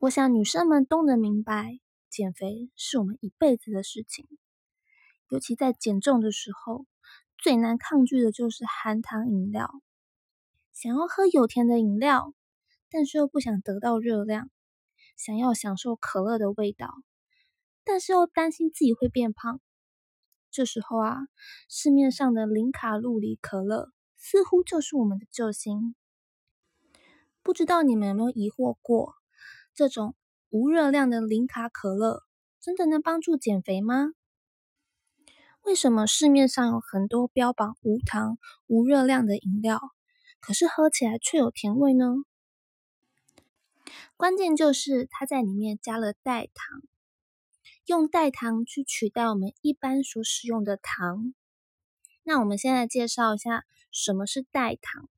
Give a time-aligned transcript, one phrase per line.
[0.00, 1.78] 我想女生们都能明白，
[2.08, 4.26] 减肥是我们一辈子的事情，
[5.28, 6.86] 尤其在减重的时候，
[7.36, 9.70] 最难抗拒的就是含糖饮料。
[10.72, 12.32] 想要喝有甜的饮料，
[12.88, 14.46] 但是又不想得到热量；
[15.18, 16.94] 想要享受可乐的味道，
[17.84, 19.60] 但是又担心自己会变胖。
[20.50, 21.18] 这时候啊，
[21.68, 25.94] 市面上的零卡路里可乐似乎就是我们的救星。
[27.42, 29.19] 不知道你们有没有疑惑过？
[29.74, 30.14] 这种
[30.50, 32.24] 无热量的零卡可乐
[32.60, 34.12] 真的能帮助减肥吗？
[35.62, 39.78] 为什么市面上有很多标榜无糖、无热量的饮料，
[40.40, 42.06] 可是喝起来却有甜味呢？
[44.16, 46.82] 关键就是它在里面加了代糖，
[47.86, 51.34] 用代糖去取代我们一般所使用的糖。
[52.22, 55.08] 那我们现在介绍一下什么是代糖。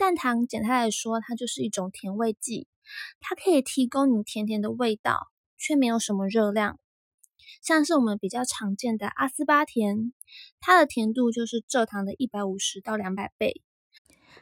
[0.00, 2.66] 代糖简单来说，它就是一种甜味剂。
[3.20, 6.78] 它可以提供你甜甜的味道，却没有什么热量。
[7.60, 10.14] 像是我们比较常见的阿斯巴甜，
[10.58, 13.60] 它的甜度就是蔗糖的一百五十到两百倍。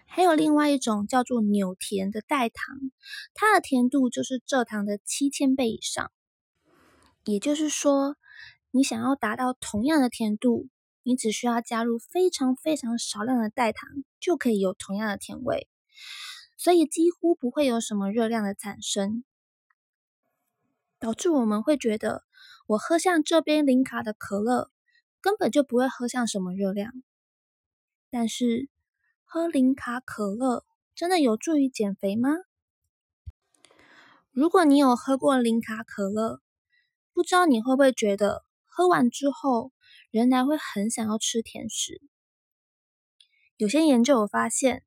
[0.07, 2.77] 还有另外一种叫做纽甜的代糖，
[3.35, 6.13] 它的甜度就是蔗糖的七千倍以上。
[7.25, 8.15] 也就是说，
[8.71, 10.69] 你想要达到同样的甜度，
[11.09, 13.89] 你只需要加入非常非常少量的代糖，
[14.21, 15.67] 就可以有同样的甜味。
[16.59, 19.25] 所以几乎不会有什么热量的产生，
[20.99, 22.25] 导致我们会觉得，
[22.67, 24.71] 我喝像这边零卡的可乐，
[25.23, 26.93] 根本就不会喝像什么热量。
[28.11, 28.69] 但是，
[29.25, 32.29] 喝零卡可乐真的有助于减肥吗？
[34.31, 36.43] 如果你有喝过零卡可乐，
[37.15, 39.73] 不知道你会不会觉得，喝完之后
[40.11, 42.01] 仍然会很想要吃甜食？
[43.57, 44.85] 有些研究有发现。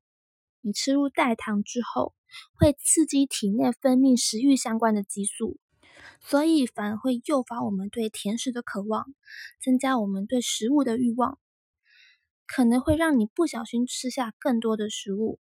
[0.64, 2.14] 你吃入代糖之后，
[2.54, 5.58] 会刺激体内分泌食欲相关的激素，
[6.20, 9.12] 所以反而会诱发我们对甜食的渴望，
[9.60, 11.40] 增加我们对食物的欲望，
[12.46, 15.40] 可能会让你不小心吃下更多的食物。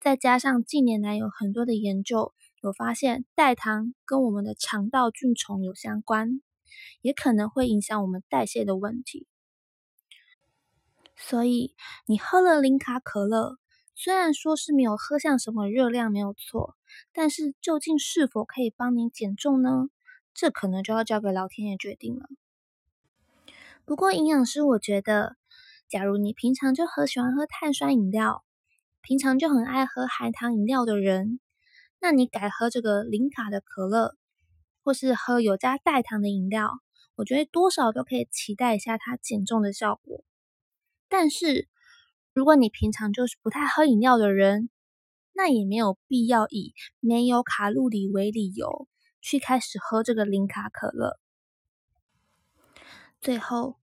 [0.00, 2.32] 再加上近年来有很多的研究
[2.62, 6.40] 有发现，代糖跟我们的肠道菌虫有相关，
[7.00, 9.26] 也可能会影响我们代谢的问题。
[11.16, 11.74] 所以
[12.06, 13.58] 你喝了零卡可乐。
[13.98, 16.76] 虽然说是没有喝像什么热量没有错，
[17.14, 19.88] 但是究竟是否可以帮你减重呢？
[20.34, 22.28] 这可能就要交给老天爷决定了。
[23.86, 25.36] 不过营养师我觉得，
[25.88, 28.44] 假如你平常就很喜欢喝碳酸饮料，
[29.00, 31.40] 平常就很爱喝含糖饮料的人，
[31.98, 34.14] 那你改喝这个零卡的可乐，
[34.86, 36.70] 或是喝有加代糖的饮料，
[37.16, 40.22] 我觉得多少都可以期待一下它减重的效果。
[41.08, 41.66] 但是，
[42.32, 44.70] 如果你平常就是不太喝饮料的人，
[45.32, 48.86] 那也没有必要以没有卡路里为理由
[49.20, 51.18] 去开始喝这个零卡可乐。
[53.20, 53.80] 最后，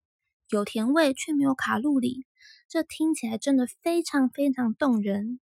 [0.48, 2.26] 有甜味却没有卡路里，
[2.70, 5.42] 这听起来真的非常非常动人。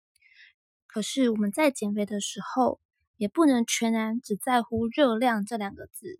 [0.88, 2.80] 可是我们在减肥的时候，
[3.24, 6.20] 也不能全然只在乎热量这两个字，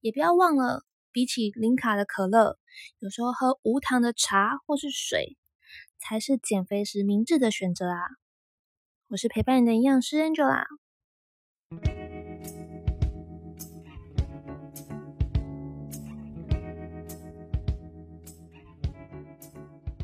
[0.00, 2.58] 也不要忘了，比起零卡的可乐，
[2.98, 5.36] 有时候喝无糖的茶或是水。
[6.00, 8.02] 才是减肥时明智的选择啊！
[9.06, 10.64] 我是陪伴你的营养师 Angela。